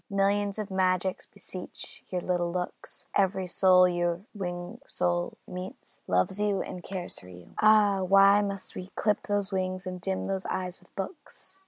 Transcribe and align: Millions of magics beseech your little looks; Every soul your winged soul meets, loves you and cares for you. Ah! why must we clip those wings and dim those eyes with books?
Millions 0.09 0.57
of 0.57 0.71
magics 0.71 1.27
beseech 1.27 2.03
your 2.09 2.21
little 2.21 2.51
looks; 2.51 3.05
Every 3.13 3.45
soul 3.45 3.87
your 3.87 4.21
winged 4.33 4.81
soul 4.87 5.37
meets, 5.47 6.01
loves 6.07 6.41
you 6.41 6.63
and 6.63 6.81
cares 6.83 7.19
for 7.19 7.29
you. 7.29 7.53
Ah! 7.61 8.01
why 8.01 8.41
must 8.41 8.73
we 8.73 8.87
clip 8.95 9.27
those 9.27 9.51
wings 9.51 9.85
and 9.85 10.01
dim 10.01 10.25
those 10.25 10.47
eyes 10.47 10.79
with 10.79 10.95
books? 10.95 11.59